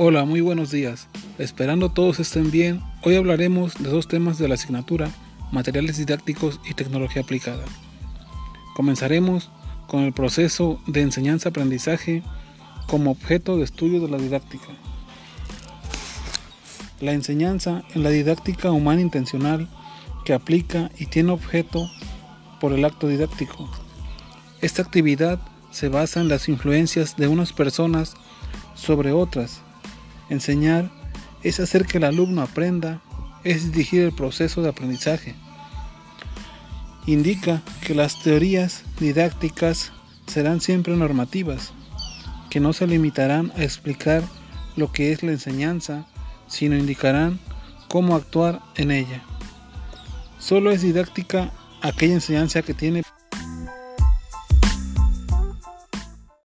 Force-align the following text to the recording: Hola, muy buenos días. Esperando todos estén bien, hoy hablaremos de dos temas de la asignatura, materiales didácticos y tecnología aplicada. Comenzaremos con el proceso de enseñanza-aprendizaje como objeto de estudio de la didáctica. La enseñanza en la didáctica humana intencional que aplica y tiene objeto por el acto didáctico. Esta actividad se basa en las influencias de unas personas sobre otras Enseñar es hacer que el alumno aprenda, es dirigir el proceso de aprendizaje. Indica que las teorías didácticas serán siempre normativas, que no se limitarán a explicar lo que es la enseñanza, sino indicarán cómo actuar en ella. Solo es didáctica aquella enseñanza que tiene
Hola, 0.00 0.24
muy 0.24 0.40
buenos 0.40 0.70
días. 0.70 1.08
Esperando 1.38 1.88
todos 1.88 2.20
estén 2.20 2.52
bien, 2.52 2.80
hoy 3.02 3.16
hablaremos 3.16 3.74
de 3.82 3.90
dos 3.90 4.06
temas 4.06 4.38
de 4.38 4.46
la 4.46 4.54
asignatura, 4.54 5.10
materiales 5.50 5.96
didácticos 5.96 6.60
y 6.64 6.74
tecnología 6.74 7.22
aplicada. 7.22 7.64
Comenzaremos 8.76 9.50
con 9.88 10.04
el 10.04 10.12
proceso 10.12 10.78
de 10.86 11.00
enseñanza-aprendizaje 11.00 12.22
como 12.86 13.10
objeto 13.10 13.56
de 13.56 13.64
estudio 13.64 14.00
de 14.00 14.08
la 14.08 14.18
didáctica. 14.18 14.68
La 17.00 17.10
enseñanza 17.10 17.82
en 17.92 18.04
la 18.04 18.10
didáctica 18.10 18.70
humana 18.70 19.00
intencional 19.00 19.68
que 20.24 20.32
aplica 20.32 20.92
y 20.96 21.06
tiene 21.06 21.32
objeto 21.32 21.90
por 22.60 22.72
el 22.72 22.84
acto 22.84 23.08
didáctico. 23.08 23.68
Esta 24.60 24.80
actividad 24.80 25.40
se 25.72 25.88
basa 25.88 26.20
en 26.20 26.28
las 26.28 26.48
influencias 26.48 27.16
de 27.16 27.26
unas 27.26 27.52
personas 27.52 28.14
sobre 28.76 29.10
otras 29.10 29.62
Enseñar 30.28 30.90
es 31.42 31.60
hacer 31.60 31.86
que 31.86 31.98
el 31.98 32.04
alumno 32.04 32.42
aprenda, 32.42 33.00
es 33.44 33.72
dirigir 33.72 34.02
el 34.02 34.12
proceso 34.12 34.62
de 34.62 34.68
aprendizaje. 34.68 35.34
Indica 37.06 37.62
que 37.80 37.94
las 37.94 38.22
teorías 38.22 38.82
didácticas 39.00 39.92
serán 40.26 40.60
siempre 40.60 40.94
normativas, 40.96 41.72
que 42.50 42.60
no 42.60 42.72
se 42.72 42.86
limitarán 42.86 43.52
a 43.56 43.62
explicar 43.62 44.22
lo 44.76 44.92
que 44.92 45.12
es 45.12 45.22
la 45.22 45.32
enseñanza, 45.32 46.06
sino 46.46 46.76
indicarán 46.76 47.38
cómo 47.88 48.14
actuar 48.14 48.60
en 48.76 48.90
ella. 48.90 49.22
Solo 50.38 50.70
es 50.70 50.82
didáctica 50.82 51.52
aquella 51.82 52.14
enseñanza 52.14 52.62
que 52.62 52.74
tiene 52.74 53.02